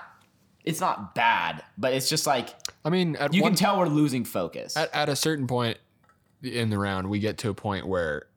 [0.63, 2.49] it's not bad, but it's just like
[2.85, 4.75] I mean, at you one, can tell we're losing focus.
[4.77, 5.77] at, at a certain point
[6.43, 8.27] in the round, we get to a point where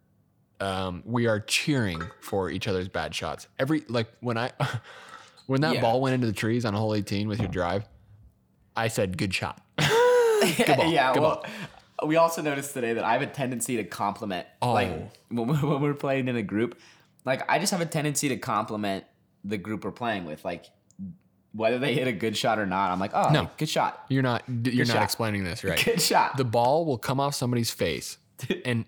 [0.60, 3.48] um, we are cheering for each other's bad shots.
[3.58, 4.52] Every like when I
[5.46, 5.80] when that Yeah.
[5.80, 7.88] ball went into the trees on hole 18 with your drive,
[8.76, 11.12] I said, "Good shot." good ball, yeah.
[11.12, 11.44] good well,
[12.06, 14.46] we also noticed today that I have a tendency to compliment.
[14.62, 15.10] Like Oh.
[15.28, 16.78] when we're, when we're playing in a group,
[17.24, 19.04] like I just have a tendency to compliment
[19.44, 20.44] the group we're playing with.
[20.44, 20.66] Like
[21.52, 23.40] whether they hit a good shot or not, I'm like, oh, No.
[23.42, 25.02] like, good shot, You're not you're not shot.
[25.04, 25.82] explaining this right.
[25.84, 26.36] good shot.
[26.36, 28.18] the ball will come off somebody's face
[28.64, 28.84] and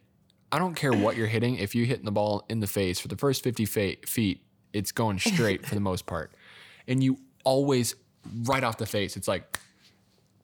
[0.51, 1.57] I don't care what you're hitting.
[1.57, 4.41] If you're hitting the ball in the face for the first 50 fa- feet,
[4.73, 6.33] it's going straight for the most part.
[6.89, 7.97] And you always,
[8.45, 9.59] right off the face, it's like,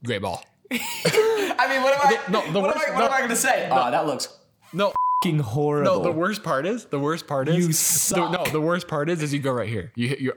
[0.05, 0.44] great ball.
[0.72, 2.18] I mean, what am I?
[2.33, 3.07] no, the what worst- am I, what no.
[3.07, 3.68] am I gonna say?
[3.70, 4.29] Oh, that looks
[4.72, 4.92] No,
[5.23, 5.99] fucking horrible.
[5.99, 8.33] no, the worst part is, the worst part is, You the- suck.
[8.33, 9.93] no, the worst part is, is you go right here.
[9.95, 10.35] You hit your,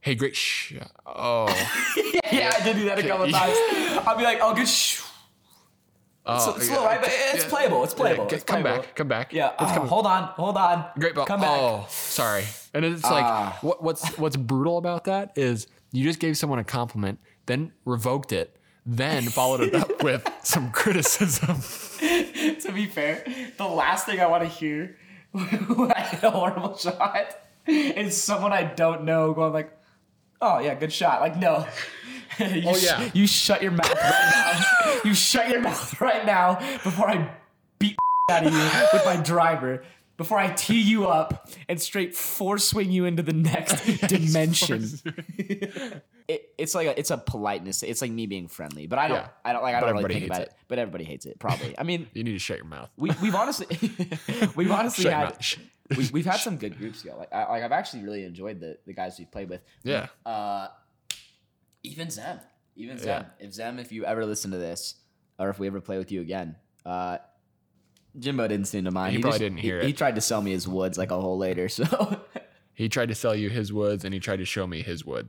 [0.00, 0.74] hey, great, sh-
[1.06, 1.46] oh,
[2.32, 3.56] yeah, I did do that a couple times.
[4.06, 4.68] I'll be like, oh, good.
[4.68, 5.02] Sh-
[6.26, 7.00] oh, it's slow, right?
[7.00, 7.50] But it's yeah.
[7.50, 7.84] playable.
[7.84, 8.26] It's playable.
[8.28, 8.82] Yeah, It's come playable.
[8.82, 9.32] back, come back.
[9.32, 9.52] Yeah.
[9.58, 9.88] Oh, coming.
[9.88, 10.22] hold on.
[10.34, 10.86] Hold on.
[10.98, 11.26] Great ball.
[11.26, 11.50] Come back.
[11.50, 12.44] Oh, sorry.
[12.72, 13.58] And it's like Ah.
[13.60, 18.32] what, what's what's brutal about that is you just gave someone a compliment, then revoked
[18.32, 21.58] it, then followed it up with some criticism.
[22.60, 23.24] to be fair,
[23.56, 24.96] the last thing I want to hear
[25.32, 29.76] when I hit a horrible shot is someone I don't know going like,
[30.40, 31.66] "Oh yeah, good shot." Like no.
[32.38, 35.00] you Oh, sh- you shut your mouth right now.
[35.04, 37.30] you shut your mouth right now before I
[37.78, 37.96] beat
[38.30, 39.84] out of you with my driver.
[40.16, 44.84] Before I tee you up and straight force swing you into the next dimension.
[46.26, 47.82] It, it's like a, it's a politeness.
[47.82, 49.16] It's like me being friendly, but I don't.
[49.18, 49.28] Yeah.
[49.44, 49.74] I don't like.
[49.74, 50.48] I But don't really think about it.
[50.48, 50.54] it.
[50.68, 51.38] But everybody hates it.
[51.38, 51.78] Probably.
[51.78, 52.90] I mean, You need to shut your mouth.
[52.96, 53.66] we, we've honestly
[54.56, 55.36] we've honestly had
[55.96, 57.16] we, we've had some good groups go.
[57.16, 59.60] Like, I, like I've actually really enjoyed the the guys we've played with.
[59.82, 60.06] Yeah.
[60.24, 60.68] Uh,
[61.82, 62.40] even Zem,
[62.76, 63.26] even Zem.
[63.38, 63.46] Yeah.
[63.46, 64.94] If Zem, if you ever listen to this,
[65.38, 67.18] or if we ever play with you again, uh,
[68.18, 69.14] Jimbo didn't seem to mind.
[69.14, 71.36] He probably didn't hear he, He tried to sell me his woods like a hole
[71.36, 71.68] later.
[71.68, 72.20] So
[72.72, 75.28] He tried to sell you his woods and he tried to show me his wood.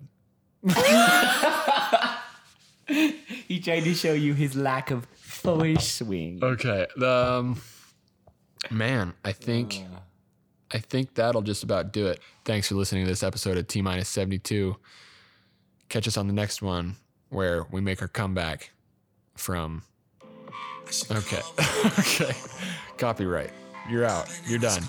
[2.87, 6.39] he tried to show you his lack of force swing.
[6.41, 6.87] Okay.
[7.03, 7.61] Um,
[8.71, 9.83] man, I think
[10.71, 12.19] I think that'll just about do it.
[12.45, 14.77] Thanks for listening to this episode of Tee minus seventy two.
[15.89, 16.95] Catch us on the next one
[17.29, 18.71] where we make our comeback
[19.35, 19.83] from.
[21.11, 21.41] Okay.
[21.99, 22.33] okay.
[22.97, 23.51] Copyright.
[23.89, 24.27] You're out.
[24.47, 24.83] You're done.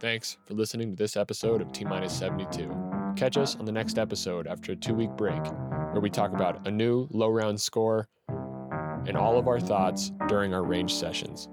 [0.00, 2.87] Thanks for listening to this episode of Tee Minus 72.
[3.18, 5.42] Catch us on the next episode after a two week break,
[5.90, 10.54] where we talk about a new low round score and all of our thoughts during
[10.54, 11.48] our range sessions.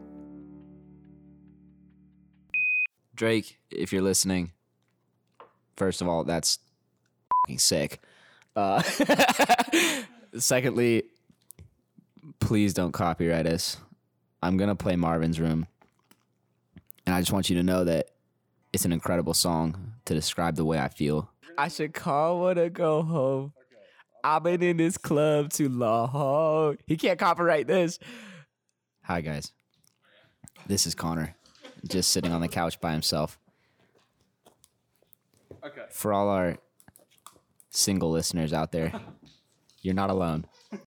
[3.16, 4.52] Drake, if you're listening,
[5.76, 6.60] first of all, that's
[7.58, 8.00] sick.
[8.56, 8.84] Uh,
[10.38, 11.06] secondly,
[12.40, 13.78] please don't copyright us.
[14.44, 15.66] I'm gonna play Marvin's Room,
[17.08, 18.12] and I just want you to know that
[18.72, 21.32] it's an incredible song to describe the way I feel.
[21.58, 23.54] I should call when I go home.
[24.24, 26.78] I've been in this club too long.
[26.88, 28.00] He can't copyright this.
[29.04, 29.52] Hi guys,
[30.66, 31.36] this is Connor,
[31.88, 33.38] just sitting on the couch by himself.
[35.64, 35.86] Okay.
[35.92, 36.58] For all our
[37.70, 38.92] single listeners out there,
[39.82, 40.46] you're not alone.